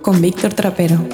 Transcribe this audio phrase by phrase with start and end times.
[0.00, 1.04] Con Víctor Trapero.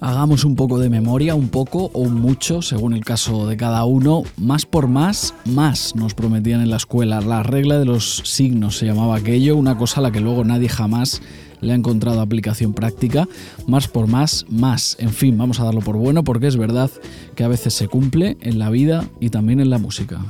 [0.00, 4.24] Hagamos un poco de memoria, un poco o mucho, según el caso de cada uno.
[4.36, 7.20] Más por más, más nos prometían en la escuela.
[7.20, 10.68] La regla de los signos se llamaba aquello, una cosa a la que luego nadie
[10.68, 11.22] jamás
[11.60, 13.28] le ha encontrado aplicación práctica.
[13.66, 14.96] Más por más, más.
[15.00, 16.90] En fin, vamos a darlo por bueno porque es verdad
[17.34, 20.20] que a veces se cumple en la vida y también en la música.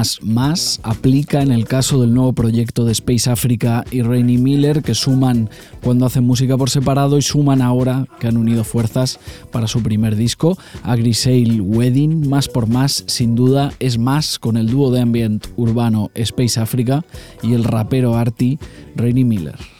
[0.00, 4.82] Más más aplica en el caso del nuevo proyecto de Space Africa y Rainy Miller
[4.82, 5.50] que suman
[5.82, 9.20] cuando hacen música por separado y suman ahora que han unido fuerzas
[9.52, 14.56] para su primer disco, a Grisail Wedding, más por más sin duda es más con
[14.56, 17.04] el dúo de ambient urbano Space Africa
[17.42, 18.58] y el rapero arty
[18.96, 19.79] Rainy Miller.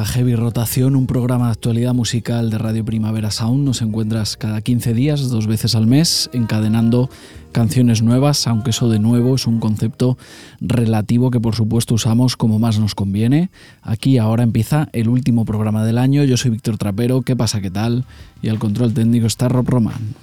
[0.00, 3.66] A Heavy Rotación, un programa de actualidad musical de Radio Primavera Sound.
[3.66, 7.10] Nos encuentras cada 15 días, dos veces al mes, encadenando
[7.52, 10.16] canciones nuevas, aunque eso de nuevo es un concepto
[10.60, 13.50] relativo que por supuesto usamos como más nos conviene.
[13.82, 16.24] Aquí ahora empieza el último programa del año.
[16.24, 17.60] Yo soy Víctor Trapero, ¿qué pasa?
[17.60, 18.06] ¿Qué tal?
[18.40, 20.14] Y al control técnico está Rob Román.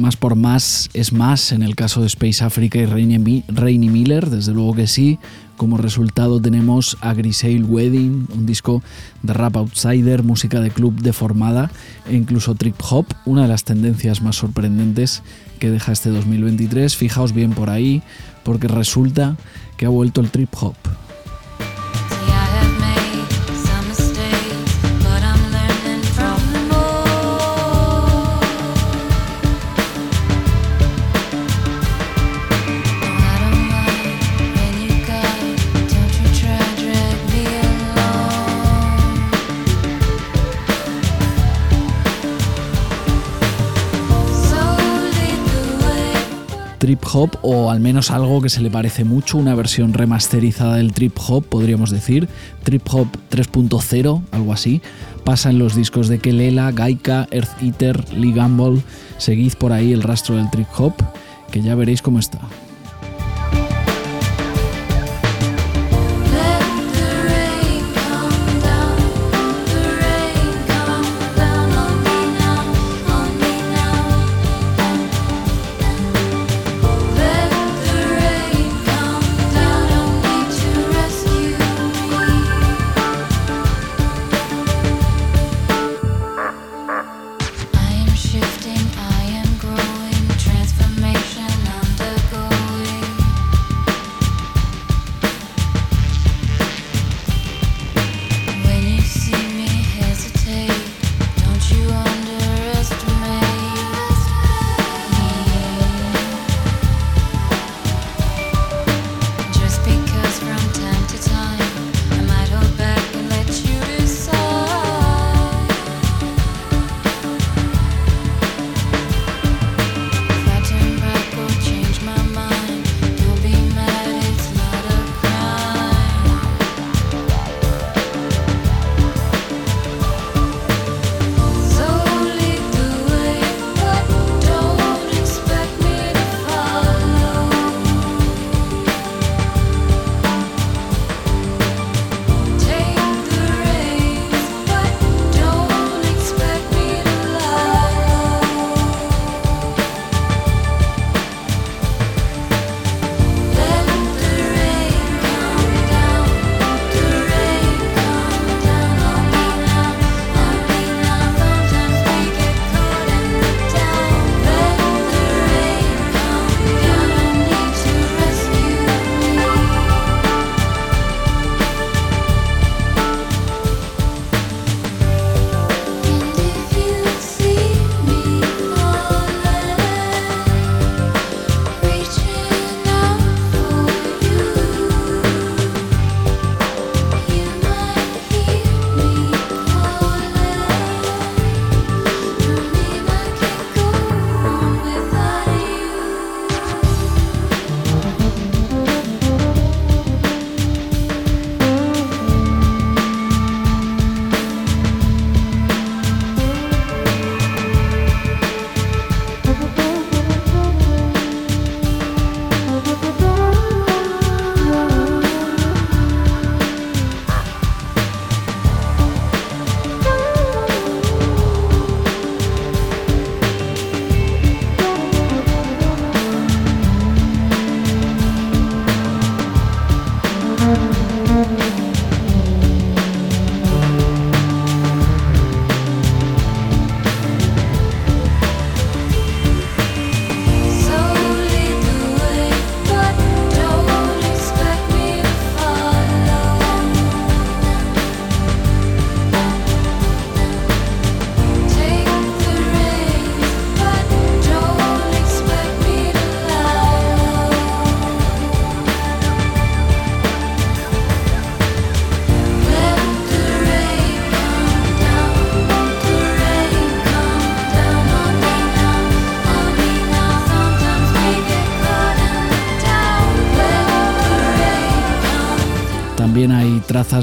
[0.00, 4.52] Más por más es más en el caso de Space Africa y Rainy Miller, desde
[4.52, 5.18] luego que sí.
[5.56, 8.82] Como resultado tenemos a Grisail Wedding, un disco
[9.22, 11.70] de rap outsider, música de club deformada
[12.08, 15.22] e incluso trip hop, una de las tendencias más sorprendentes
[15.58, 16.96] que deja este 2023.
[16.96, 18.02] Fijaos bien por ahí,
[18.42, 19.36] porque resulta
[19.76, 20.76] que ha vuelto el trip hop.
[46.90, 50.92] Trip hop o al menos algo que se le parece mucho, una versión remasterizada del
[50.92, 52.28] trip hop, podríamos decir,
[52.64, 54.82] trip hop 3.0, algo así.
[55.22, 58.82] Pasa en los discos de Kelela, Gaika, Earth Eater, Lee Gamble.
[59.18, 60.94] Seguid por ahí el rastro del trip hop,
[61.52, 62.40] que ya veréis cómo está.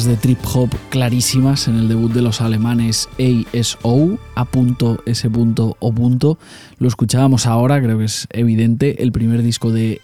[0.04, 3.10] De trip hop clarísimas en el debut de los alemanes
[3.54, 6.38] ASO, A.S.O.
[6.80, 9.02] Lo escuchábamos ahora, creo que es evidente.
[9.02, 10.02] El primer disco de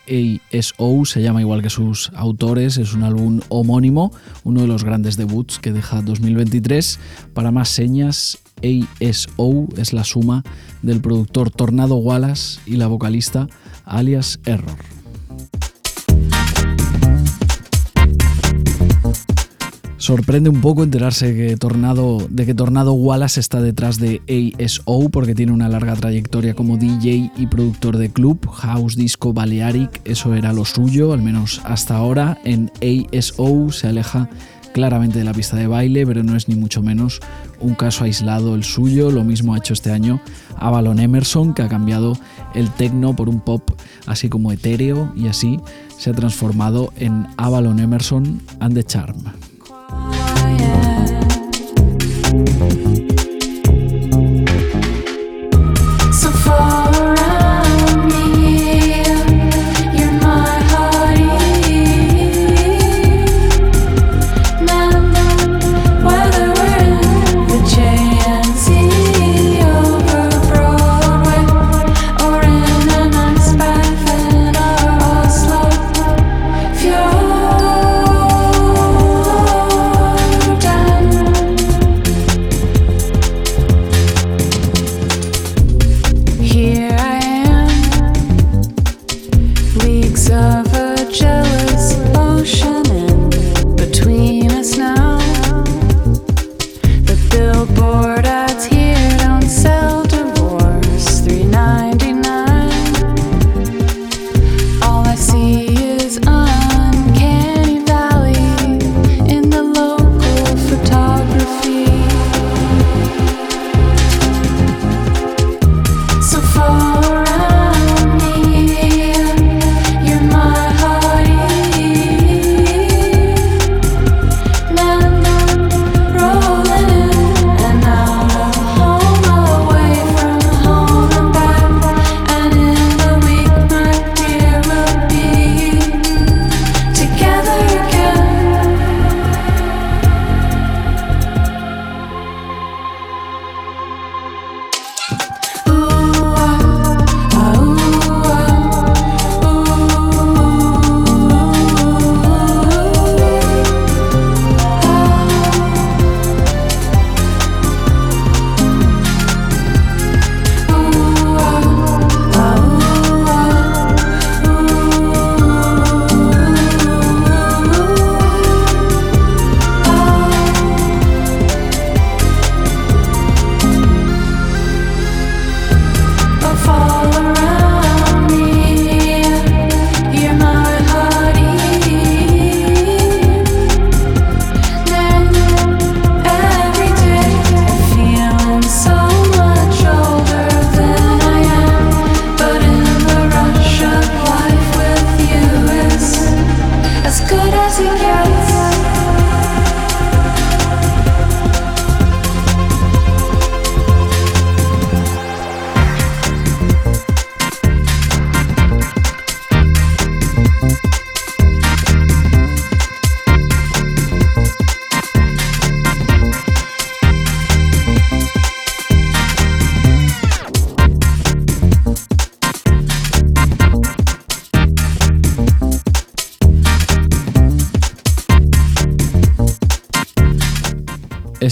[0.51, 4.11] ASO se llama igual que sus autores, es un álbum homónimo,
[4.43, 6.99] uno de los grandes debuts que deja 2023.
[7.33, 10.43] Para más señas, ASO es la suma
[10.81, 13.47] del productor Tornado Wallace y la vocalista
[13.85, 14.92] alias Error.
[20.03, 24.21] Sorprende un poco enterarse que Tornado, de que Tornado Wallace está detrás de
[24.59, 30.01] ASO porque tiene una larga trayectoria como DJ y productor de club, house, disco, balearic,
[30.03, 32.37] eso era lo suyo, al menos hasta ahora.
[32.43, 34.29] En ASO se aleja
[34.73, 37.21] claramente de la pista de baile, pero no es ni mucho menos
[37.61, 39.09] un caso aislado el suyo.
[39.09, 40.19] Lo mismo ha hecho este año
[40.57, 42.17] Avalon Emerson, que ha cambiado
[42.55, 43.71] el techno por un pop
[44.05, 45.61] así como etéreo y así
[45.97, 49.23] se ha transformado en Avalon Emerson and the Charm.
[50.63, 50.92] care.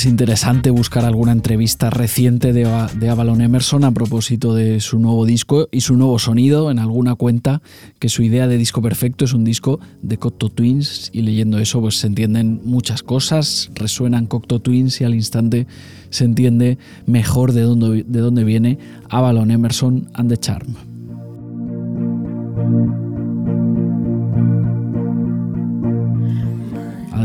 [0.01, 2.65] Es interesante buscar alguna entrevista reciente de,
[3.07, 6.71] Avalon Emerson a propósito de su nuevo disco y su nuevo sonido.
[6.71, 7.61] En alguna cuenta
[7.99, 11.81] que su idea de disco perfecto es un disco de Cocteau Twins y leyendo eso
[11.81, 15.67] pues se entienden muchas cosas, resuenan Cocteau Twins y al instante
[16.09, 20.77] se entiende mejor de dónde, de dónde viene Avalon Emerson and the Charm.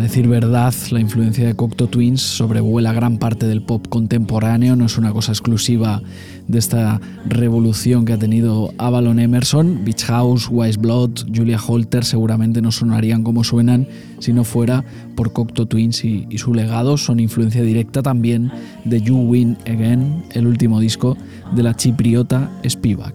[0.01, 4.99] Decir verdad, la influencia de Cocteau Twins sobrevuela gran parte del pop contemporáneo, no es
[4.99, 6.03] una cosa exclusiva
[6.49, 9.85] de esta revolución que ha tenido Avalon Emerson.
[9.85, 13.87] Beach House, Wise Blood, Julia Holter seguramente no sonarían como suenan
[14.19, 14.85] si no fuera
[15.15, 16.97] por Cocteau Twins y, y su legado.
[16.97, 18.51] Son influencia directa también
[18.85, 21.17] de You Win Again, el último disco
[21.55, 23.15] de la chipriota Spivak.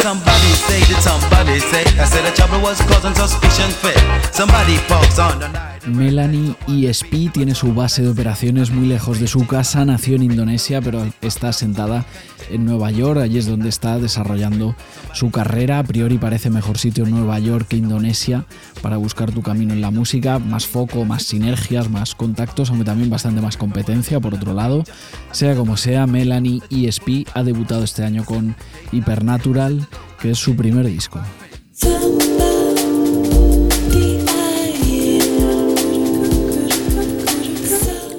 [0.00, 4.00] Somebody say that somebody say I said the trouble was causing suspicion fit.
[4.34, 5.79] Somebody pokes on the night.
[5.96, 10.80] Melanie ESP tiene su base de operaciones muy lejos de su casa, nació en Indonesia,
[10.80, 12.06] pero está sentada
[12.50, 14.74] en Nueva York, allí es donde está desarrollando
[15.12, 15.78] su carrera.
[15.78, 18.44] A priori parece mejor sitio Nueva York que Indonesia
[18.82, 23.10] para buscar tu camino en la música, más foco, más sinergias, más contactos, aunque también
[23.10, 24.84] bastante más competencia por otro lado.
[25.32, 28.54] Sea como sea, Melanie ESP ha debutado este año con
[28.92, 29.86] Hypernatural,
[30.20, 31.20] que es su primer disco.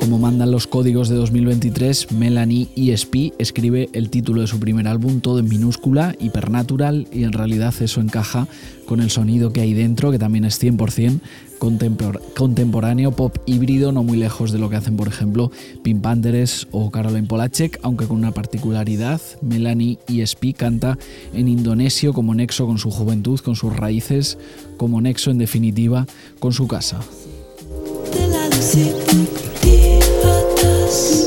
[0.01, 5.21] Como mandan los códigos de 2023, Melanie ESP escribe el título de su primer álbum
[5.21, 8.47] todo en minúscula, Hypernatural, y en realidad eso encaja
[8.87, 11.19] con el sonido que hay dentro, que también es 100%
[12.33, 15.51] contemporáneo, pop híbrido, no muy lejos de lo que hacen, por ejemplo,
[15.83, 20.97] Pink Panthers o Caroline Polacek, aunque con una particularidad, Melanie ESP canta
[21.31, 24.39] en indonesio como nexo con su juventud, con sus raíces,
[24.77, 26.07] como nexo en definitiva
[26.39, 27.01] con su casa.
[30.91, 31.20] us.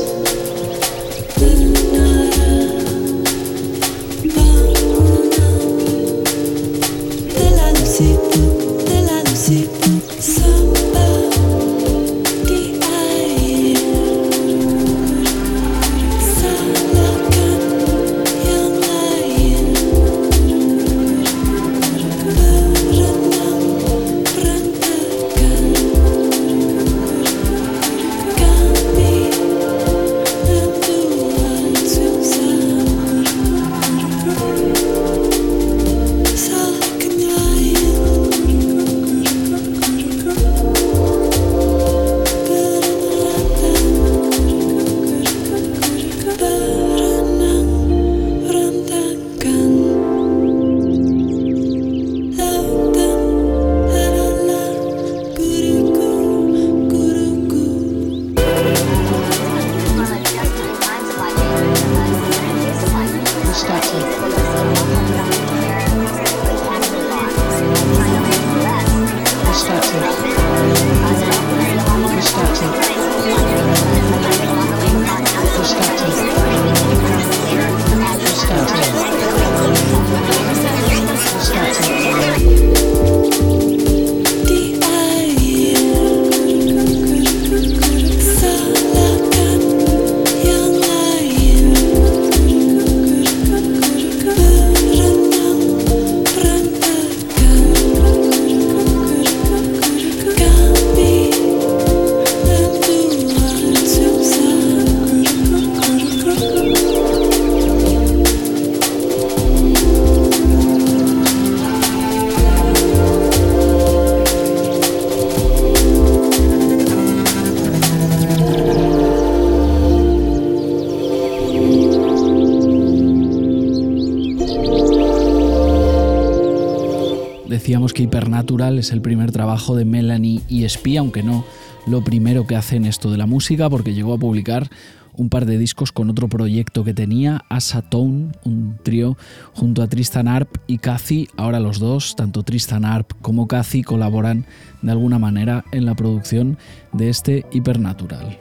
[127.65, 131.43] Que Hypernatural es el primer trabajo de Melanie ESP, aunque no
[131.87, 134.69] lo primero que hace en esto de la música, porque llegó a publicar
[135.17, 139.17] un par de discos con otro proyecto que tenía, Asatone, un trío
[139.53, 141.27] junto a Tristan Arp y Cathy.
[141.37, 144.45] Ahora los dos, tanto Tristan Arp como Cathy, colaboran
[144.83, 146.59] de alguna manera en la producción
[146.93, 148.37] de este Hypernatural.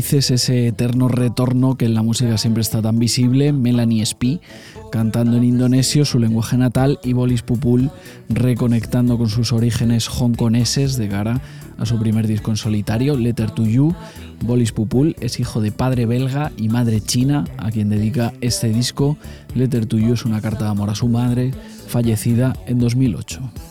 [0.00, 4.40] raíces ese eterno retorno que en la música siempre está tan visible, Melanie Spee
[4.90, 7.90] cantando en indonesio su lenguaje natal y Bolis Pupul
[8.30, 11.42] reconectando con sus orígenes hongkoneses de cara
[11.76, 13.94] a su primer disco en solitario, Letter to You.
[14.40, 19.18] Bolis Pupul es hijo de padre belga y madre china, a quien dedica este disco.
[19.54, 21.52] Letter to You es una carta de amor a su madre,
[21.88, 23.69] fallecida en 2008.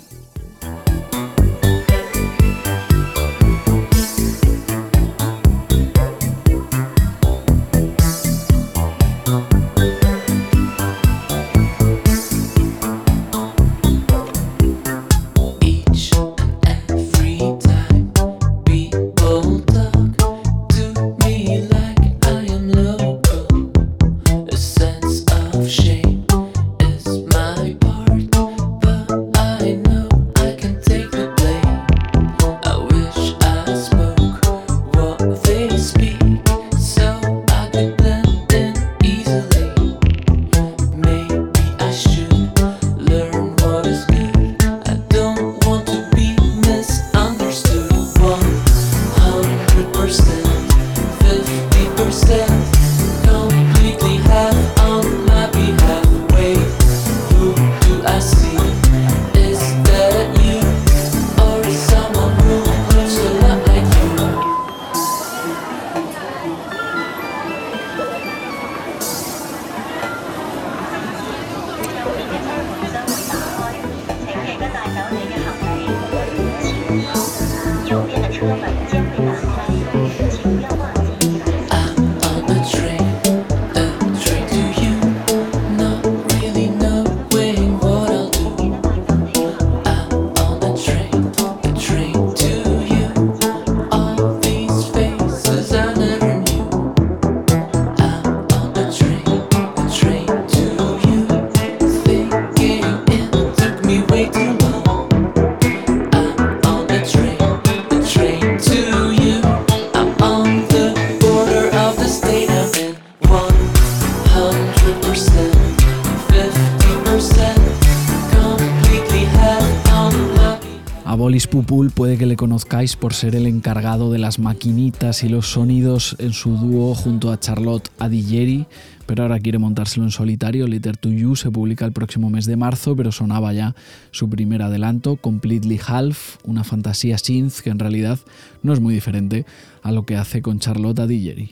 [122.80, 127.38] Por ser el encargado de las maquinitas y los sonidos en su dúo junto a
[127.38, 128.68] Charlotte Adigeri,
[129.06, 130.65] pero ahora quiere montárselo en solitario.
[130.65, 133.76] Letter to You se publica el próximo mes de marzo, pero sonaba ya
[134.12, 138.18] su primer adelanto, Completely Half, una fantasía synth que en realidad
[138.63, 139.46] no es muy diferente
[139.84, 141.52] a lo que hace con Charlotte Adigeri.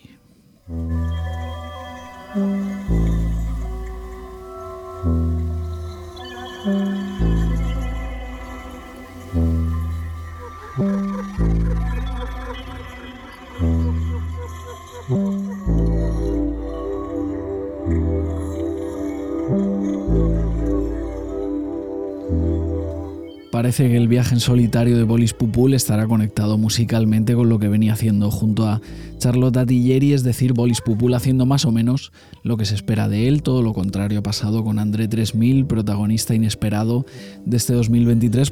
[23.68, 27.68] Parece que el viaje en solitario de Bolis Pupul estará conectado musicalmente con lo que
[27.68, 28.80] venía haciendo junto a
[29.18, 33.28] Charlotte Tilleri, es decir, Bolis Pupul haciendo más o menos lo que se espera de
[33.28, 37.06] él, todo lo contrario ha pasado con André 3000, protagonista inesperado
[37.44, 38.52] de este 2023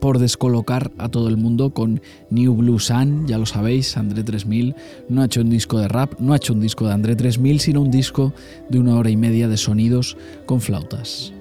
[0.00, 4.74] por, descolocar a todo el mundo con New Blue Sun, ya lo sabéis, André 3000
[5.08, 7.60] no ha hecho un disco de rap, no ha hecho un disco de André 3000,
[7.60, 8.34] sino un disco
[8.68, 11.32] de una hora y media de sonidos con flautas.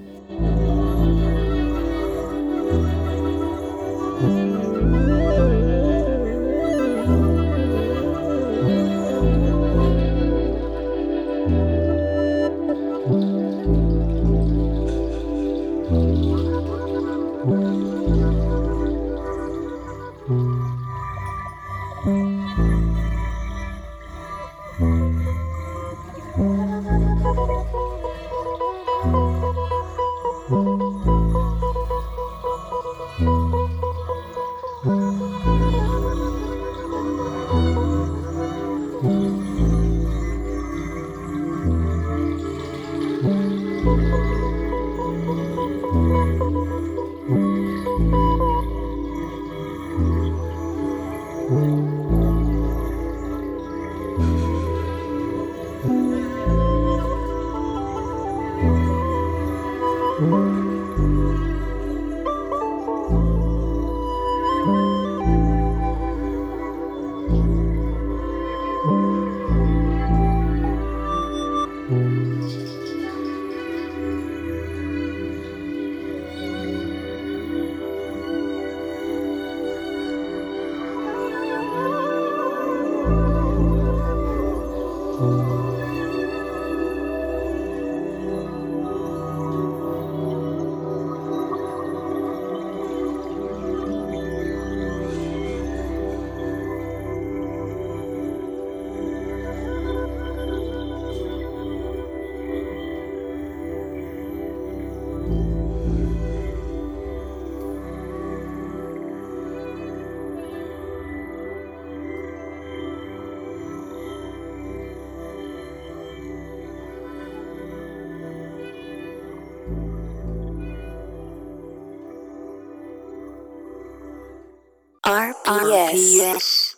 [125.46, 126.76] RPS.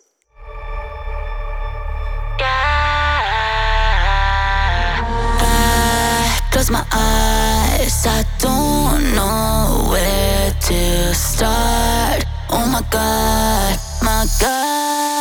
[6.50, 12.24] close my eyes, I don't know where to start.
[12.50, 15.17] Oh my god, my god.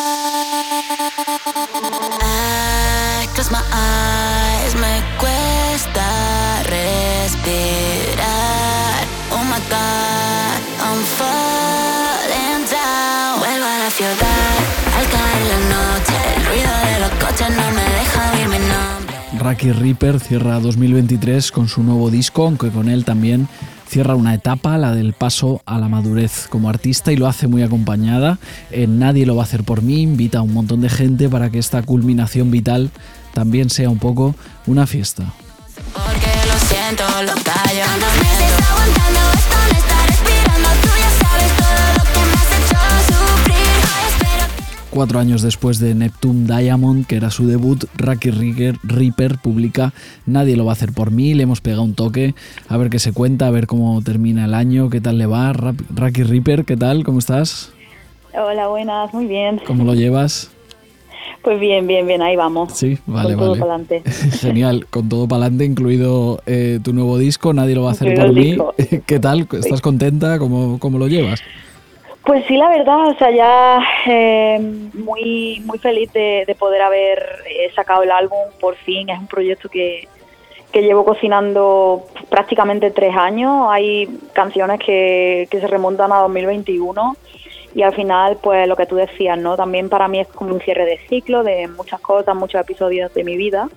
[19.47, 23.47] Raki Reaper cierra 2023 con su nuevo disco, aunque con él también
[23.87, 27.63] cierra una etapa, la del paso a la madurez como artista y lo hace muy
[27.63, 28.39] acompañada.
[28.71, 31.49] En Nadie lo va a hacer por mí, invita a un montón de gente para
[31.49, 32.91] que esta culminación vital
[33.33, 35.31] también sea un poco una fiesta.
[44.97, 49.93] Cuatro años después de Neptune Diamond, que era su debut, Rigger- Reaper publica
[50.25, 51.35] Nadie lo va a hacer por mí.
[51.35, 52.33] Le hemos pegado un toque
[52.67, 55.53] a ver qué se cuenta, a ver cómo termina el año, qué tal le va.
[55.53, 57.03] Raki Reaper, ¿qué tal?
[57.03, 57.71] ¿Cómo estás?
[58.33, 59.61] Hola, buenas, muy bien.
[59.67, 60.49] ¿Cómo lo llevas?
[61.43, 62.73] Pues bien, bien, bien, ahí vamos.
[62.73, 63.61] Sí, vale, Con todo vale.
[63.61, 64.01] pa'lante.
[64.41, 68.15] Genial, con todo para adelante, incluido eh, tu nuevo disco, Nadie lo va a hacer
[68.15, 68.57] por mí.
[69.05, 69.47] ¿Qué tal?
[69.51, 70.39] ¿Estás contenta?
[70.39, 71.39] ¿Cómo, cómo lo llevas?
[72.27, 77.25] Pues sí, la verdad, o sea, ya eh, muy, muy feliz de, de poder haber
[77.49, 79.09] eh, sacado el álbum por fin.
[79.09, 80.09] Es un proyecto que,
[80.73, 83.67] que llevo cocinando prácticamente tres años.
[83.69, 87.15] Hay canciones que, que se remontan a 2021
[87.73, 89.55] y al final, pues lo que tú decías, ¿no?
[89.55, 93.23] También para mí es como un cierre de ciclo de muchas cosas, muchos episodios de
[93.23, 93.69] mi vida.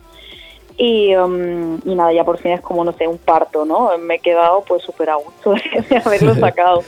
[0.77, 3.97] Y, um, y nada, ya por fin es como, no sé, un parto, ¿no?
[3.99, 5.55] Me he quedado pues súper a gusto
[5.89, 6.83] de haberlo sacado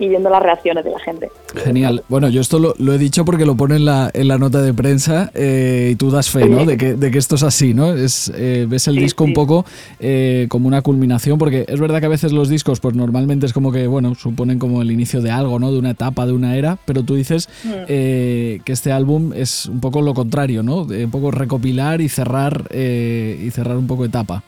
[0.00, 1.30] y viendo las reacciones de la gente.
[1.62, 2.02] Genial.
[2.08, 4.62] Bueno, yo esto lo, lo he dicho porque lo pone en la, en la nota
[4.62, 6.64] de prensa eh, y tú das fe, ¿no?
[6.64, 7.92] De que, de que esto es así, ¿no?
[7.94, 9.66] Es, eh, ves el Sí, disco un poco
[10.00, 13.52] eh, como una culminación, porque es verdad que a veces los discos, pues normalmente es
[13.52, 15.70] como que, bueno, suponen como el inicio de algo, ¿no?
[15.70, 17.84] De una etapa, de una era, pero tú dices Mm.
[17.86, 20.86] que este álbum es un poco lo contrario, ¿no?
[20.86, 24.42] De un poco recopilar y cerrar, y cerrar un poco etapa.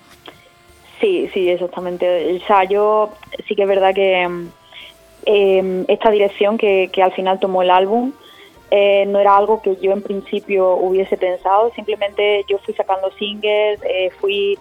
[1.01, 2.07] Sí, sí, exactamente.
[2.43, 3.11] O sea, yo
[3.49, 4.47] sí que es verdad que mm,
[5.27, 8.13] eh, esta dirección que, que al final tomó el álbum
[8.75, 13.79] eh, no era algo que yo en principio hubiese pensado, simplemente yo fui sacando singles,
[13.85, 14.59] eh, fui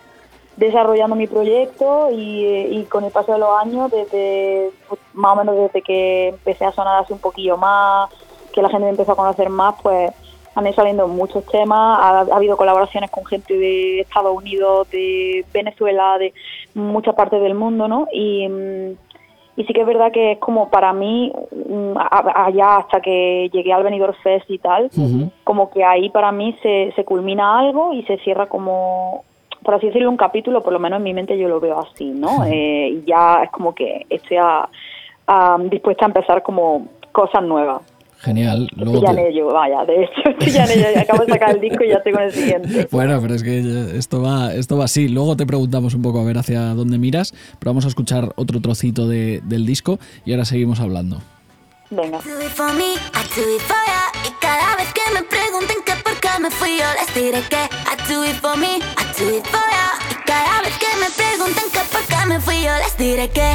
[0.58, 5.56] desarrollando mi proyecto y, con el paso de los años, desde pues, más o menos
[5.56, 8.10] desde que empecé a sonar así un poquillo más,
[8.52, 10.12] que la gente me empezó a conocer más, pues
[10.56, 15.46] han ido saliendo muchos temas, ha, ha habido colaboraciones con gente de Estados Unidos, de
[15.54, 16.34] Venezuela, de
[16.74, 18.10] muchas partes del mundo, ¿no?
[18.12, 18.98] Y, mm,
[19.62, 21.94] y sí que es verdad que es como para mí, mm,
[22.36, 24.90] allá hasta que llegué al Benidorm Fest y tal,
[25.44, 29.24] como que ahí para mí se, se culmina algo y se cierra como,
[29.64, 32.06] por así decirlo, un capítulo, por lo menos en mi mente yo lo veo así,
[32.10, 32.44] ¿no?
[32.46, 34.68] Eh, y ya es como que estoy a-
[35.28, 37.82] a- dispuesta a empezar como cosas nuevas.
[38.22, 38.68] Genial.
[38.72, 41.32] Estoy Luego ya en te- ello, vaya, de hecho, estoy ya en ello, acabo de
[41.34, 42.88] sacar el disco y ya estoy con el siguiente.
[42.92, 45.08] Bueno, pero es que ya- esto va, esto va así.
[45.08, 48.62] Luego te preguntamos un poco a ver hacia dónde miras, pero vamos a escuchar otro
[48.62, 51.22] trocito de- del disco y ahora seguimos hablando.
[51.90, 52.20] Venga.
[52.20, 54.30] do it for me, I do it for ya.
[54.30, 57.58] Y cada vez que me pregunten que por qué me fui, yo les diré que
[57.58, 59.92] I do it for me, I do it for ya.
[60.12, 63.52] Y cada vez que me pregunten que por qué me fui, yo les diré que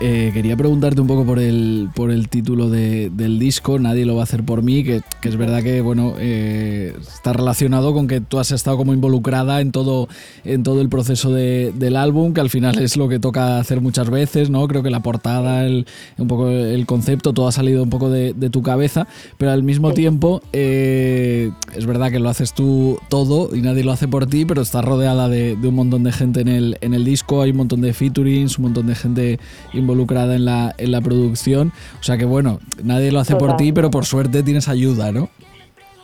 [0.00, 4.14] eh, quería preguntarte un poco por el, por el título de- del disco, Nadie lo
[4.14, 8.06] va a hacer por mí, que, que es verdad que bueno eh, está relacionado con
[8.06, 10.08] que tú has estado como involucrada en todo,
[10.44, 13.80] en todo el proceso de- del álbum, que al final es lo que toca hacer
[13.80, 14.66] muchas veces, ¿no?
[14.68, 15.86] Creo que la portada, el,
[16.18, 19.06] un poco el concepto, todo ha salido un poco de, tu cabeza,
[19.38, 23.92] pero al mismo tiempo eh, es verdad que lo haces tú todo y nadie lo
[23.92, 26.94] hace por ti, pero estás rodeada de, de un montón de gente en el, en
[26.94, 29.38] el disco, hay un montón de featurings, un montón de gente
[29.72, 31.72] involucrada en la, en la producción.
[32.00, 35.28] O sea que bueno, nadie lo hace por ti, pero por suerte tienes ayuda, ¿no?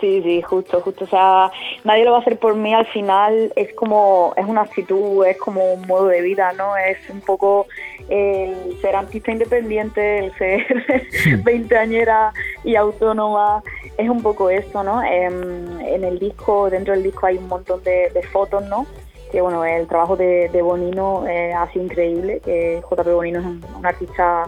[0.01, 1.05] Sí, sí, justo, justo.
[1.05, 1.51] O sea,
[1.85, 2.73] nadie lo va a hacer por mí.
[2.73, 6.75] Al final es como, es una actitud, es como un modo de vida, ¿no?
[6.77, 7.67] Es un poco
[8.09, 10.67] el ser artista independiente, el ser
[11.45, 12.33] veinteañera
[12.65, 13.63] y autónoma.
[13.99, 15.03] Es un poco esto, ¿no?
[15.03, 18.87] Em, en el disco, dentro del disco hay un montón de, de fotos, ¿no?
[19.31, 22.41] Que bueno, el trabajo de, de Bonino eh, ha sido increíble.
[22.45, 24.45] Que JP Bonino es un, artista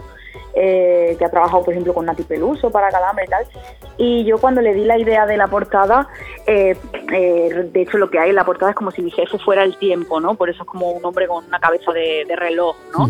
[0.53, 3.45] eh, que ha trabajado, por ejemplo, con Nati Peluso para Calambre y tal.
[3.97, 6.07] Y yo cuando le di la idea de la portada,
[6.47, 6.75] eh,
[7.11, 9.11] eh, de hecho lo que hay en la portada es como si mi
[9.43, 10.35] fuera el tiempo, ¿no?
[10.35, 13.07] Por eso es como un hombre con una cabeza de, de reloj, ¿no?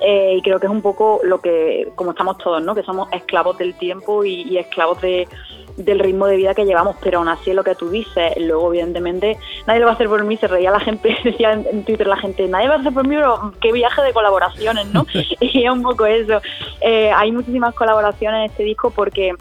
[0.00, 2.74] Eh, y creo que es un poco lo que, como estamos todos, ¿no?
[2.74, 5.28] Que somos esclavos del tiempo y, y esclavos de,
[5.76, 8.32] del ritmo de vida que llevamos, pero aún así es lo que tú dices.
[8.38, 9.36] Luego, evidentemente,
[9.66, 12.06] nadie lo va a hacer por mí, se reía la gente, decía en, en Twitter
[12.06, 15.06] la gente, nadie va a hacer por mí, pero qué viaje de colaboraciones, ¿no?
[15.40, 16.40] y es un poco eso.
[16.80, 19.32] Eh, hay muchísimas colaboraciones en este disco porque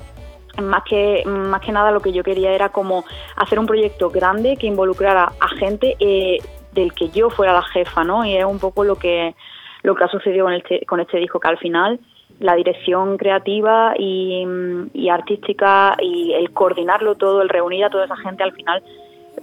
[0.61, 3.03] más que más que nada lo que yo quería era como
[3.35, 6.37] hacer un proyecto grande que involucrara a gente eh,
[6.73, 8.23] del que yo fuera la jefa, ¿no?
[8.23, 9.35] Y es un poco lo que
[9.83, 11.99] lo que ha sucedido con este con este disco que al final
[12.39, 14.45] la dirección creativa y,
[14.93, 18.81] y artística y el coordinarlo todo, el reunir a toda esa gente al final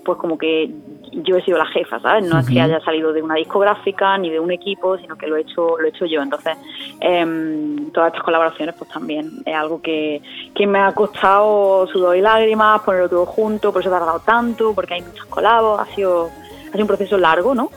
[0.05, 0.71] pues como que
[1.13, 2.29] yo he sido la jefa, ¿sabes?
[2.29, 5.37] No es que haya salido de una discográfica ni de un equipo, sino que lo
[5.37, 6.23] he hecho, lo he hecho yo.
[6.23, 6.57] Entonces,
[7.01, 10.23] em, todas estas colaboraciones, pues también es algo que,
[10.55, 14.73] que me ha costado sudor y lágrimas, ponerlo todo junto, por eso he tardado tanto,
[14.75, 16.31] porque hay muchos colabos, ha sido,
[16.69, 17.71] ha sido un proceso largo, ¿no?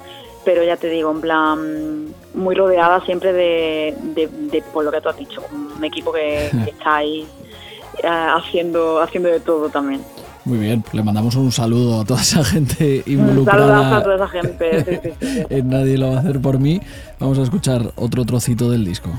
[0.46, 5.02] Pero ya te digo, en plan, muy rodeada siempre de, de, de por lo que
[5.02, 7.28] tú has dicho, un equipo que, que está ahí
[8.04, 10.02] eh, haciendo, haciendo de todo también.
[10.46, 14.16] Muy bien, le mandamos un saludo a toda esa gente Un saludazo a involucrada toda
[14.16, 14.84] esa gente.
[14.84, 15.46] sí, sí, sí, sí.
[15.50, 16.82] en Nadie lo va a hacer por mí.
[17.20, 19.10] Vamos a escuchar otro trocito del disco.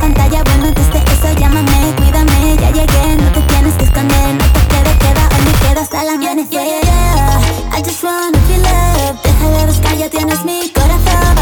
[0.00, 3.37] Pantalla, bueno, desde eso llámame, cuídame, ya llegué, no
[3.68, 6.50] tienes que esconder, no te quede, queda, hoy me quedo hasta la amanecer.
[6.50, 7.76] Yeah, yeah, yeah.
[7.76, 11.36] I just wanna feel love, deja de buscar, ya tienes mi corazón.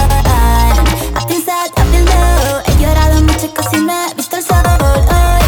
[1.15, 4.57] I've been sad, I've been low, he llorado mucho, casi no he visto el sol.
[4.67, 5.46] Hoy,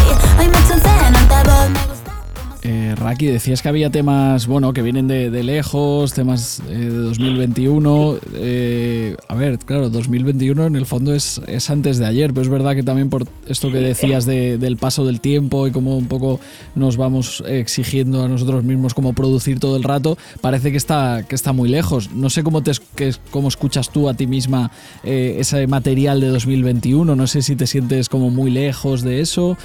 [2.71, 8.17] Eh, Raki, decías que había temas, bueno, que vienen de, lejos, temas eh, de 2021.
[8.35, 12.49] Eh, a ver, claro, 2021 en el fondo es, es antes de ayer, pero es
[12.49, 16.05] verdad que también por esto que decías de- del paso del tiempo y cómo un
[16.05, 16.39] poco
[16.75, 21.33] nos vamos exigiendo a nosotros mismos cómo producir todo el rato, parece que está, que
[21.33, 22.11] está muy lejos.
[22.11, 24.69] No sé cómo, te, que, cómo escuchas tú a ti misma
[25.03, 29.57] eh, ese material de 2021, no sé si te sientes como muy lejos de eso,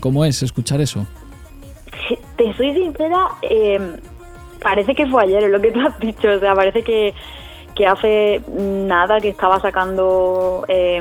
[0.00, 1.06] ¿cómo es escuchar eso?
[2.36, 3.96] Te soy sincera, eh,
[4.62, 6.28] parece que fue ayer, lo que tú has dicho.
[6.28, 7.14] O sea, parece que,
[7.74, 11.00] que hace nada que estaba sacando, eh,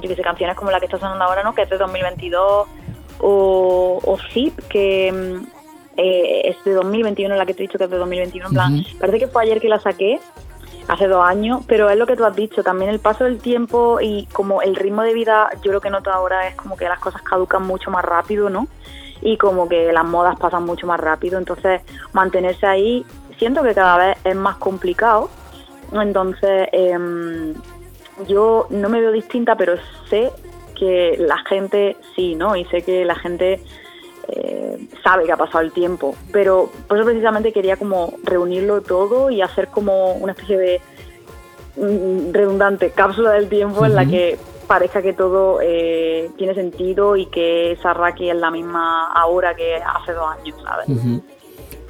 [0.00, 1.54] yo qué sé, canciones como la que está sonando ahora, ¿no?
[1.54, 2.68] Que es de 2022,
[3.20, 5.46] o, o Zip, que mm,
[5.96, 8.46] eh, es de 2021, la que te he dicho que es de 2021.
[8.48, 10.20] En plan, parece que fue ayer que la saqué,
[10.88, 14.00] hace dos años, pero es lo que tú has dicho, también el paso del tiempo
[14.00, 16.98] y como el ritmo de vida, yo lo que noto ahora es como que las
[16.98, 18.66] cosas caducan mucho más rápido, ¿no?
[19.22, 23.04] Y como que las modas pasan mucho más rápido, entonces mantenerse ahí
[23.38, 25.28] siento que cada vez es más complicado,
[25.92, 27.54] entonces em,
[28.28, 29.74] yo no me veo distinta, pero
[30.08, 30.30] sé
[30.78, 32.54] que la gente sí, ¿no?
[32.54, 33.60] Y sé que la gente
[34.28, 39.30] eh, sabe que ha pasado el tiempo, pero por eso precisamente quería como reunirlo todo
[39.30, 40.80] y hacer como una especie de
[41.76, 44.38] mm, redundante cápsula del tiempo en la que
[44.70, 49.74] parezca que todo eh, tiene sentido y que esa Raki es la misma ahora que
[49.74, 50.86] hace dos años, ¿sabes?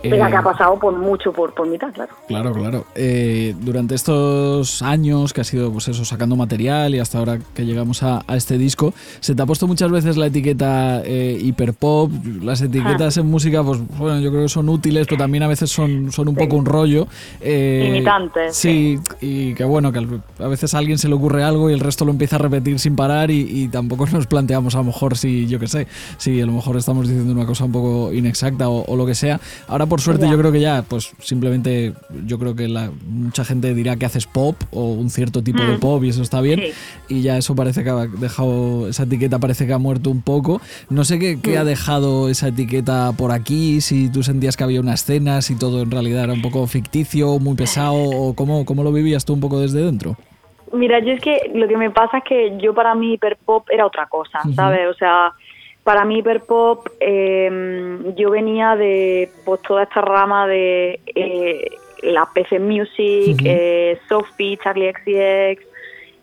[0.03, 2.13] Pero Eh, que ha pasado por mucho por, por mitad, claro.
[2.27, 2.87] Claro, claro.
[2.95, 7.65] Eh, durante estos años que ha sido, pues eso, sacando material y hasta ahora que
[7.67, 12.11] llegamos a, a este disco, se te ha puesto muchas veces la etiqueta eh, hiperpop.
[12.43, 15.71] Las etiquetas en música, pues bueno, yo creo que son útiles, pero también a veces
[15.71, 17.07] son, son un poco un rollo.
[17.41, 20.07] Eh, Limitantes, Sí, y que bueno, que
[20.39, 22.79] a veces a alguien se le ocurre algo y el resto lo empieza a repetir
[22.79, 25.87] sin parar y, y tampoco nos planteamos a lo mejor si, yo qué sé,
[26.17, 29.15] si a lo mejor estamos diciendo una cosa un poco inexacta o, o lo que
[29.15, 29.41] sea.
[29.69, 31.93] Ahora por suerte yo creo que ya, pues simplemente
[32.25, 35.77] yo creo que la, mucha gente dirá que haces pop o un cierto tipo de
[35.77, 35.81] Mm.
[35.81, 36.61] pop y eso está bien.
[36.61, 37.17] Sí.
[37.17, 40.63] Y ya eso parece que ha dejado, esa etiqueta parece que ha muerto un poco.
[40.89, 44.81] No sé qué, qué ha dejado esa etiqueta por aquí, si tú sentías que había
[44.81, 48.83] una escena, si todo en realidad era un poco ficticio, muy pesado o cómo, cómo
[48.85, 50.17] lo vivías tú un poco desde dentro.
[50.73, 53.85] Mira, yo es que lo que me pasa es que yo para mí hiperpop era
[53.87, 54.39] otra cosa.
[54.55, 54.87] ¿sabes?
[54.89, 55.33] O sea,
[55.85, 61.71] para mí hiperpop eh, yo venía de pues toda esta rama de eh,
[62.03, 63.45] la PC Music, Ujú.
[63.45, 65.67] eh, Sophie, Charlie XCX,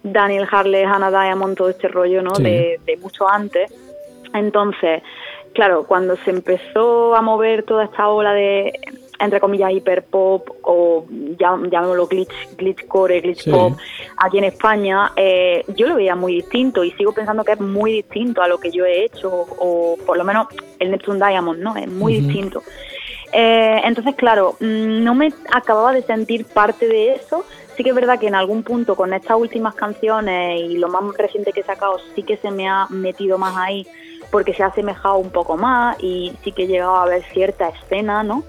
[0.04, 2.36] Daniel Harley, Hannah Diamond, todo este rollo, ¿no?
[2.36, 2.44] Sí.
[2.44, 3.74] De, de mucho antes.
[4.34, 5.02] Entonces,
[5.54, 8.74] claro, cuando se empezó a mover toda esta ola de,
[9.20, 11.06] entre comillas, hiperpop o
[11.38, 13.52] llam- llamémoslo glitch, glitchcore, glitch Sí.
[13.52, 13.74] pop,
[14.18, 17.92] aquí en España, eh, yo lo veía muy distinto y sigo pensando que es muy
[17.94, 20.48] distinto a lo que yo he hecho, o por lo menos
[20.80, 21.76] el Neptune Diamond, ¿no?
[21.76, 22.62] Es muy distinto.
[23.34, 27.44] Eh, entonces, claro, mm, no me acababa de sentir parte de eso.
[27.76, 31.04] Sí que es verdad que en algún punto con estas últimas canciones y lo más
[31.18, 33.86] reciente que he sacado sí que se me ha metido más ahí
[34.32, 37.70] porque se ha asemejado un poco más y sí que he llegado a ver cierta
[37.70, 38.44] escena, ¿no?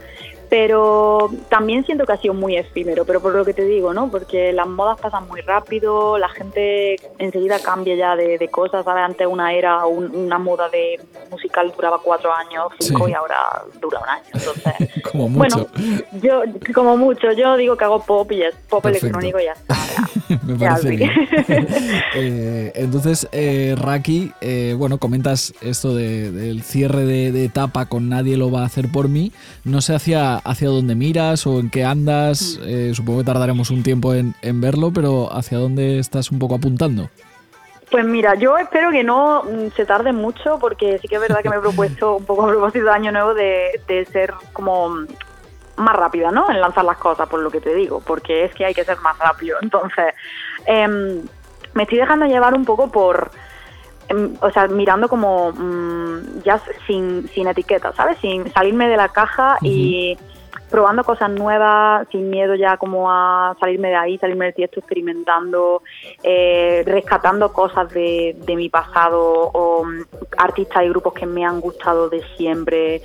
[0.49, 4.11] Pero también siento que ha sido muy efímero, pero por lo que te digo, ¿no?
[4.11, 9.05] Porque las modas pasan muy rápido, la gente enseguida cambia ya de, cosas, ¿sabes?
[9.05, 10.99] Antes una era, una moda de
[11.31, 15.03] musical duraba cuatro años, cinco y ahora dura un año, entonces...
[15.11, 15.69] como mucho.
[15.69, 16.43] Bueno, yo,
[16.75, 19.77] como mucho, yo digo que hago pop y es pop electrónico y ya está.
[20.47, 21.11] Me parece bien.
[22.15, 28.37] Eh, entonces, eh, Raki, eh, bueno, comentas esto del cierre de, de etapa con Nadie
[28.37, 29.33] lo va a hacer por mí,
[29.65, 32.59] no se hacía hacia dónde miras o en qué andas.
[32.61, 32.65] Mm.
[32.67, 37.09] Eh, supongo que tardaremos un tiempo en, verlo, pero ¿hacia dónde estás un poco apuntando?
[37.91, 41.41] Pues mira, yo espero que no mm, se tarde mucho porque sí que es verdad
[41.43, 45.07] que me he propuesto un poco a propósito de año nuevo de, ser como
[45.77, 46.51] más rápida, ¿no?
[46.51, 48.99] En lanzar las cosas, por lo que te digo, porque es que hay que ser
[49.01, 49.59] más rápido.
[49.63, 50.15] Entonces,
[50.67, 51.23] em,
[51.75, 53.31] me estoy dejando llevar un poco por,
[54.41, 58.19] o sea, mirando como mm, ya sin, sin etiqueta, ¿sabes?
[58.19, 60.17] Sin salirme de la caja y
[60.71, 65.83] probando cosas nuevas, sin miedo ya como a salirme de ahí, salirme del tiesto, experimentando,
[66.23, 70.03] eh, rescatando cosas de, de, mi pasado o mm,
[70.37, 73.03] artistas y grupos que me han gustado de siempre.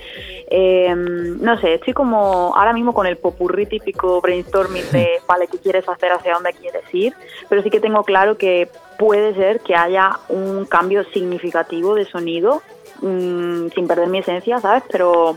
[0.48, 5.58] Em, no sé, estoy como ahora mismo con el popurrí típico brainstorming de, vale, ¿qué
[5.58, 6.12] quieres hacer?
[6.12, 7.14] ¿Hacia dónde quieres ir?
[7.48, 12.62] Pero sí que tengo claro que puede ser que haya un cambio significativo de sonido,
[13.00, 14.82] mm, sin perder mi esencia, ¿sabes?
[14.90, 15.36] Pero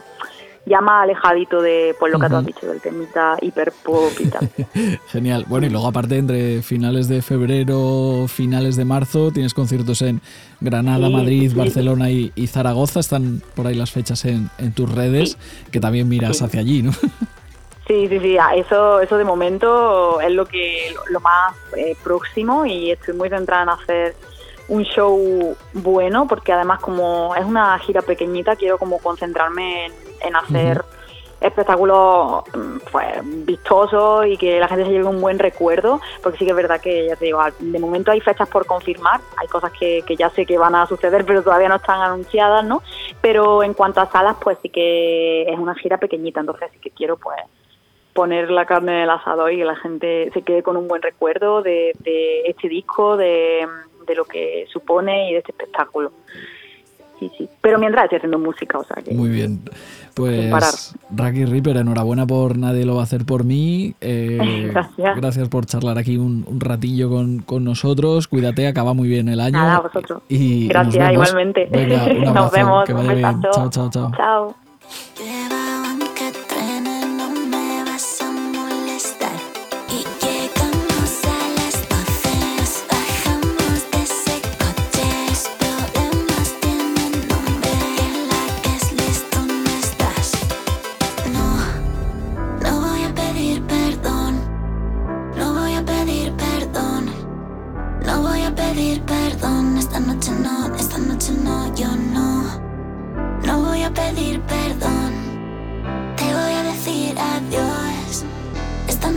[0.68, 4.50] ya más alejadito de pues, lo que tú has dicho, del temita hiperpop y tal.
[5.08, 5.46] Genial.
[5.48, 10.22] Bueno, y luego aparte entre finales de febrero, finales de marzo, tienes conciertos en
[10.60, 13.00] Granada, Madrid, Barcelona y, Zaragoza.
[13.00, 15.38] Están por ahí las fechas en, tus redes,
[15.72, 16.92] que también miras hacia allí, ¿no?
[17.88, 22.92] Sí, sí, sí, eso, eso de momento es lo que lo más eh, próximo y
[22.92, 24.16] estoy muy centrada en hacer
[24.70, 30.36] un show bueno porque además como es una gira pequeñita quiero como concentrarme en en
[30.36, 30.84] hacer
[31.40, 36.46] espectáculos mm, pues, vistosos y que la gente se lleve un buen recuerdo, porque sí
[36.46, 39.72] que es verdad que, ya te digo, de momento hay fechas por confirmar, hay cosas
[39.72, 42.82] que, que ya sé que van a suceder, pero todavía no están anunciadas, ¿no?
[43.22, 46.90] Pero en cuanto a salas, pues sí que es una gira pequeñita, entonces sí que
[46.90, 47.38] quiero, pues,
[48.14, 51.04] poner la carne en el asador y que la gente se quede con un buen
[51.04, 53.68] recuerdo de, de este disco, de,
[54.08, 56.12] de lo que supone y de este espectáculo
[57.20, 57.50] sí, sí.
[57.62, 59.14] Pero mientras estoy haciendo música, o sea que...
[59.14, 59.62] Muy bien.
[60.14, 63.94] Pues Raki Ripper, enhorabuena por Nadie lo va a hacer por mí.
[64.02, 65.16] Eh, gracias.
[65.16, 65.50] gracias.
[65.50, 68.28] por charlar aquí un, ratillo con, con, nosotros.
[68.28, 69.58] Cuídate, acaba muy bien el año.
[69.58, 70.24] Nada, vosotros.
[70.28, 71.68] Y gracias, igualmente.
[72.34, 72.86] nos vemos.
[72.86, 73.42] Que vaya bien.
[73.52, 74.12] Chao, chao, chao.
[74.16, 74.56] Chao.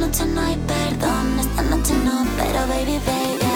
[0.00, 3.49] noche no hay perdón, esta noche no, pero baby, baby.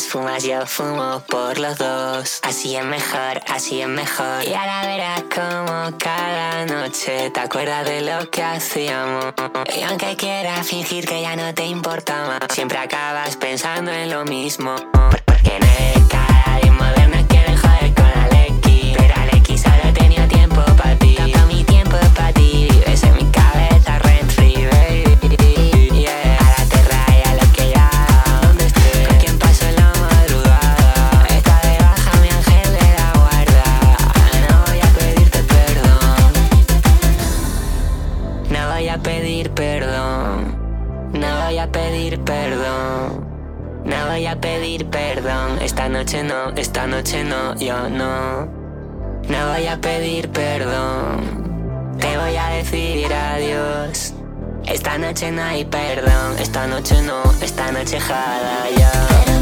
[0.00, 2.40] Fumas, yo fumo por los dos.
[2.42, 4.44] Así es mejor, así es mejor.
[4.46, 9.34] Y ahora verás como cada noche te acuerdas de lo que hacíamos.
[9.76, 14.24] Y aunque quieras fingir que ya no te importa más, siempre acabas pensando en lo
[14.24, 14.74] mismo.
[15.26, 16.01] Porque no eres
[44.78, 45.58] perdón.
[45.60, 48.46] Esta noche no, esta noche no, yo no.
[49.28, 51.96] No voy a pedir perdón.
[51.98, 54.14] Te voy a decir adiós.
[54.66, 59.41] Esta noche no hay perdón, esta noche no, esta noche jala ya.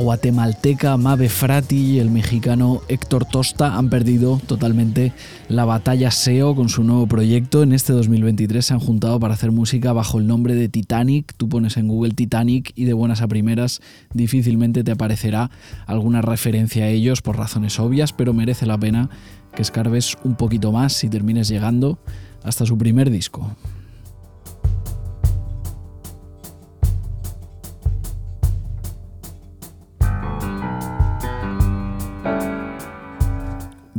[0.00, 5.12] Guatemalteca Mabe Frati y el mexicano Héctor Tosta han perdido totalmente
[5.48, 7.62] la batalla SEO con su nuevo proyecto.
[7.62, 11.34] En este 2023 se han juntado para hacer música bajo el nombre de Titanic.
[11.36, 13.80] Tú pones en Google Titanic y de buenas a primeras
[14.12, 15.50] difícilmente te aparecerá
[15.86, 19.10] alguna referencia a ellos por razones obvias, pero merece la pena
[19.54, 21.98] que escarbes un poquito más y termines llegando
[22.42, 23.56] hasta su primer disco.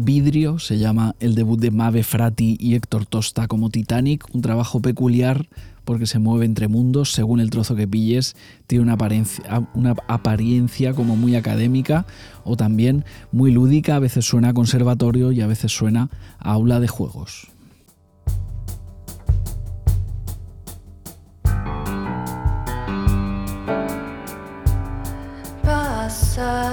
[0.04, 4.82] Vidrio se llama el debut de Mabe Frati y Héctor Tosta como Titanic, un trabajo
[4.82, 5.48] peculiar
[5.86, 8.36] porque se mueve entre mundos, según el trozo que pilles,
[8.68, 12.06] tiene una apariencia, una apariencia como muy académica
[12.44, 16.80] o también muy lúdica, a veces suena a conservatorio y a veces suena a aula
[16.80, 17.48] de juegos.
[25.64, 26.71] pasar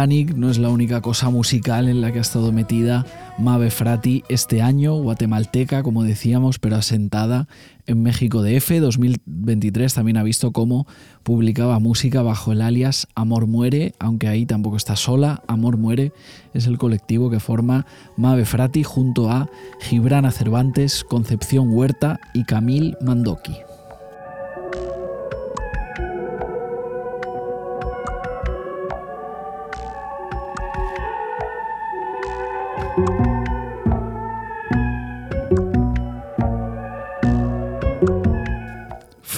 [0.00, 3.04] No es la única cosa musical en la que ha estado metida
[3.36, 7.48] Mave Frati este año, guatemalteca, como decíamos, pero asentada
[7.86, 8.80] en México DF.
[8.80, 10.86] 2023 también ha visto cómo
[11.22, 15.42] publicaba música bajo el alias Amor Muere, aunque ahí tampoco está sola.
[15.46, 16.14] Amor Muere
[16.54, 17.84] es el colectivo que forma
[18.16, 19.50] Mave Frati junto a
[19.82, 23.69] Gibrana Cervantes, Concepción Huerta y Camil Mandoki.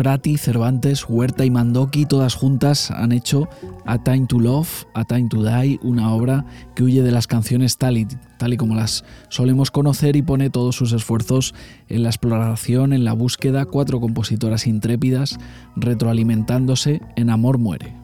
[0.03, 3.49] Frati, Cervantes, Huerta y Mandoki, todas juntas han hecho
[3.87, 6.45] A Time to Love, A Time to Die, una obra
[6.75, 10.51] que huye de las canciones tal y, tal y como las solemos conocer y pone
[10.51, 11.55] todos sus esfuerzos
[11.89, 15.39] en la exploración, en la búsqueda, cuatro compositoras intrépidas
[15.77, 17.95] retroalimentándose en Amor Muere.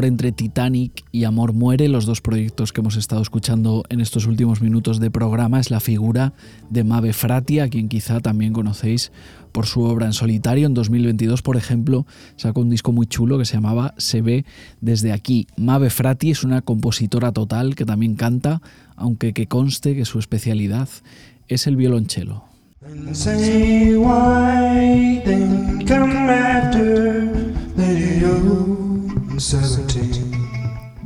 [0.00, 4.62] Entre Titanic y Amor Muere, los dos proyectos que hemos estado escuchando en estos últimos
[4.62, 6.32] minutos de programa, es la figura
[6.70, 9.12] de Mabe Frati, a quien quizá también conocéis
[9.52, 10.66] por su obra en solitario.
[10.66, 14.46] En 2022, por ejemplo, sacó un disco muy chulo que se llamaba Se ve
[14.80, 15.46] desde aquí.
[15.58, 18.62] Mabe Frati es una compositora total que también canta,
[18.96, 20.88] aunque que conste que su especialidad
[21.48, 22.44] es el violonchelo.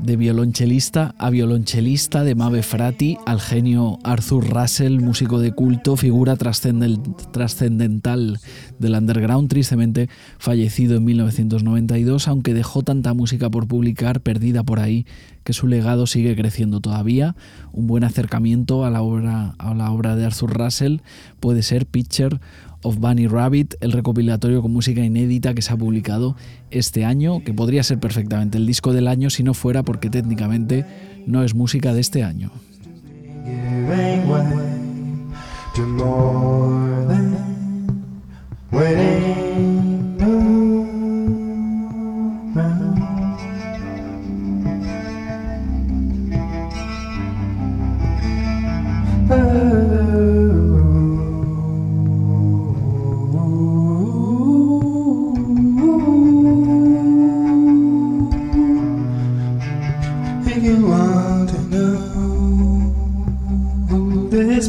[0.02, 6.36] De violonchelista a violonchelista, de Mabe Frati al genio Arthur Russell, músico de culto, figura
[6.36, 8.38] trascendental
[8.78, 15.06] del underground, tristemente fallecido en 1992, aunque dejó tanta música por publicar, perdida por ahí,
[15.42, 17.36] que su legado sigue creciendo todavía.
[17.72, 20.98] Un buen acercamiento a la obra, a la obra de Arthur Russell
[21.40, 22.38] puede ser Pitcher
[22.86, 26.36] of Bunny Rabbit, el recopilatorio con música inédita que se ha publicado
[26.70, 30.86] este año, que podría ser perfectamente el disco del año si no fuera porque técnicamente
[31.26, 32.52] no es música de este año.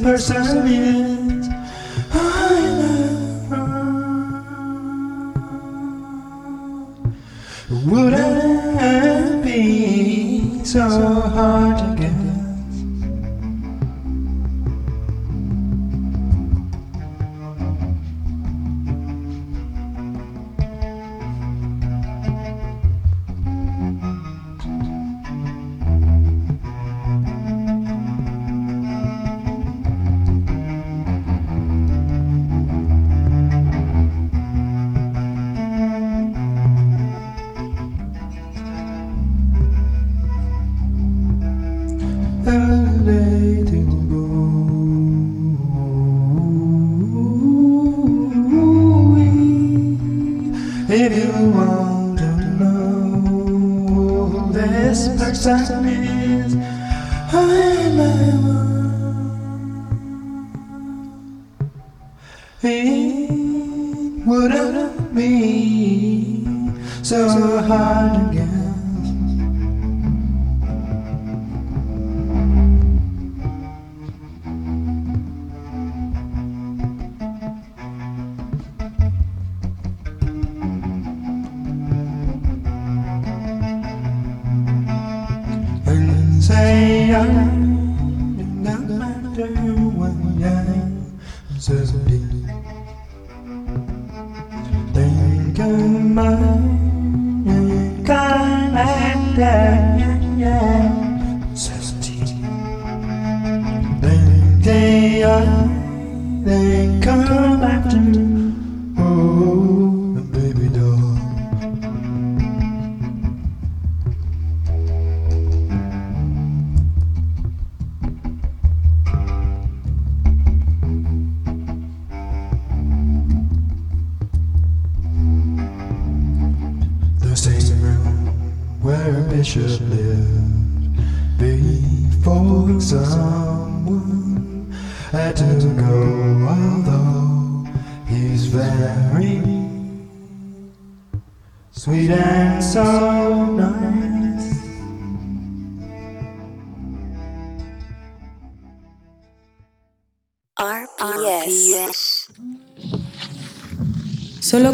[0.08, 1.48] perseverance.
[7.86, 10.88] Would it be so
[11.36, 11.97] hard
[68.18, 68.57] to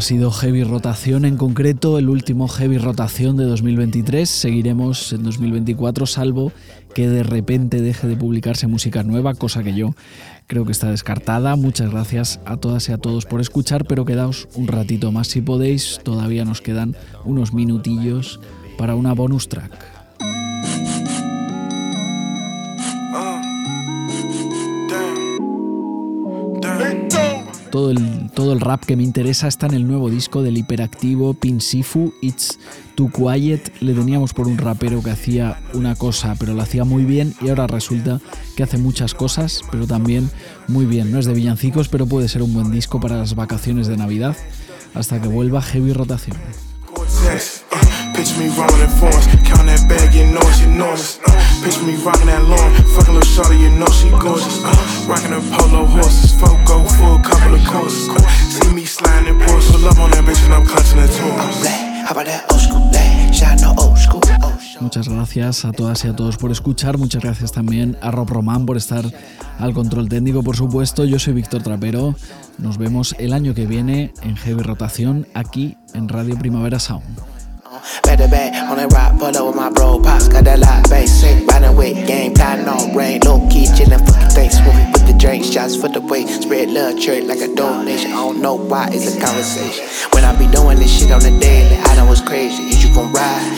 [0.00, 4.26] Ha sido Heavy Rotación, en concreto el último Heavy Rotación de 2023.
[4.26, 6.52] Seguiremos en 2024, salvo
[6.94, 9.94] que de repente deje de publicarse música nueva, cosa que yo
[10.46, 11.54] creo que está descartada.
[11.56, 15.42] Muchas gracias a todas y a todos por escuchar, pero quedaos un ratito más si
[15.42, 16.00] podéis.
[16.02, 16.96] Todavía nos quedan
[17.26, 18.40] unos minutillos
[18.78, 19.99] para una bonus track.
[27.70, 31.34] Todo el, todo el rap que me interesa está en el nuevo disco del hiperactivo
[31.34, 32.58] Pinsifu, It's
[32.94, 33.72] Too Quiet.
[33.80, 37.48] Le teníamos por un rapero que hacía una cosa, pero lo hacía muy bien y
[37.48, 38.20] ahora resulta
[38.56, 40.30] que hace muchas cosas, pero también
[40.68, 41.10] muy bien.
[41.10, 44.36] No es de villancicos, pero puede ser un buen disco para las vacaciones de Navidad
[44.94, 46.36] hasta que vuelva Heavy Rotación.
[48.20, 50.68] Me that little you know she.
[50.68, 51.32] Uh,
[55.56, 55.86] polo
[58.50, 59.32] see me in
[59.88, 60.66] up on bitch I'm.
[64.80, 66.98] Muchas gracias a todas y a todos por escuchar.
[66.98, 69.02] Muchas gracias también a Rob Román por estar
[69.58, 71.06] al control técnico, por supuesto.
[71.06, 72.14] Yo soy Víctor Trapero.
[72.58, 77.29] Nos vemos el año que viene en Heavy Rotación aquí en Radio Primavera Sound.
[78.20, 79.98] To back on that rock, pull up with my bro.
[79.98, 81.48] Pops got that lot, bass sick.
[81.48, 83.20] Riding with game, plotting on rain.
[83.24, 84.60] Low key, chillin' fucking face.
[84.60, 86.26] Movie with the drinks, shots for the way.
[86.26, 88.12] Spread love, church like a donation.
[88.12, 89.88] I don't know why, it's a conversation.
[90.12, 92.64] When I be doing this shit on the daily, I know what's crazy.
[92.64, 93.56] Is you gon' ride?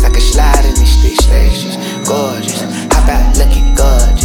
[0.00, 1.76] Like a slide in these street stations.
[2.08, 4.17] Gorgeous, how about looking gorgeous?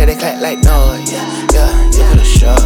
[0.00, 0.14] Gorgeous.
[0.14, 1.12] They clap like noise.
[1.12, 2.56] Yeah, yeah the show.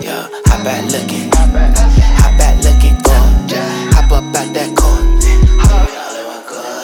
[0.00, 3.94] Yeah, hop back looking, hop back looking gorgeous.
[3.94, 4.98] Hop up out that court.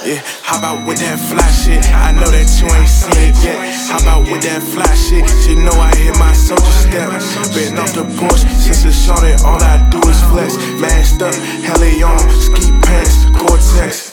[0.04, 1.80] Yeah, how about with that fly shit?
[1.88, 3.56] I know that you ain't seen it yet.
[3.88, 5.24] How about with that fly shit?
[5.48, 7.08] You know I hit my soldier step.
[7.56, 10.60] Been off the porch since it's shorted, all I do is flex.
[10.76, 11.32] Masked up,
[11.64, 14.12] heli on, ski pants, Gore-Tex.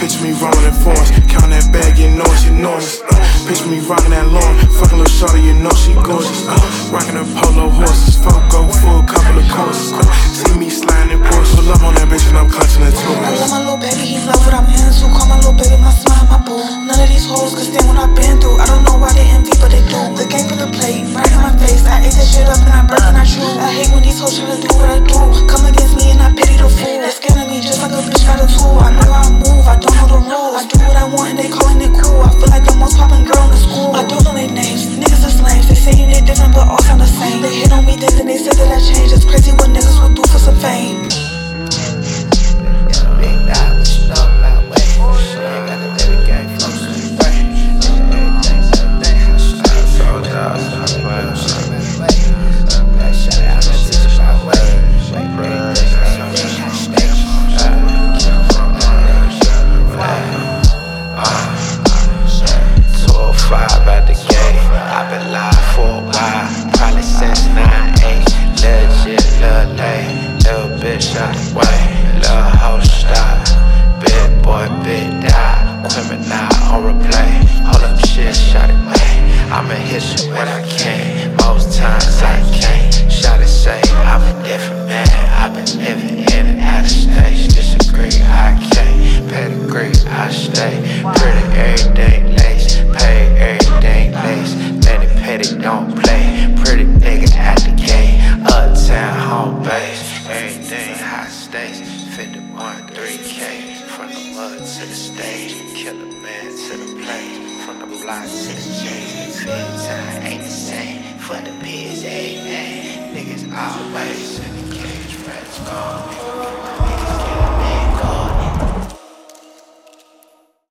[0.00, 3.04] Picture me rolling in forms, count that bag, you know it's enormous.
[3.04, 3.05] Uh,
[3.46, 6.42] picture me rocking that lawn, fucking little shorty, you know she gorgeous.
[6.50, 6.58] Uh,
[6.90, 9.94] rocking her polo horses, folk go for a couple of courses.
[9.94, 10.02] Uh,
[10.34, 13.14] see me sliding in Porsche, love on that bitch and I'm clutching the tool.
[13.22, 15.06] I love my little baby, he love what I'm into.
[15.14, 16.58] Call my little baby my smile, my boo.
[16.58, 18.58] None of these hoes can stand what I've been through.
[18.58, 20.00] I don't know why they envy, but they do.
[20.18, 21.86] The game for the plate, right in my face.
[21.86, 23.46] I ate that shit up and I burnt and I chew.
[23.62, 25.22] I hate when these hoes try to do what I do.
[25.46, 26.98] Come against me and I pity the fool.
[26.98, 28.74] They're scared of me just like a bitch got a tool.
[28.82, 29.30] I know I
[29.66, 30.54] move, I don't know the rules.
[30.54, 32.22] I do what I want and they calling it cool.
[32.22, 33.94] I feel like the most poppin' girl in the school.
[33.94, 34.86] I don't know their names.
[34.86, 35.68] Niggas are slaves.
[35.68, 37.42] They saying they different but all sound the same.
[37.42, 39.14] They hit on me thinking they said that I changed.
[39.14, 41.05] It's crazy what niggas will do for some fame.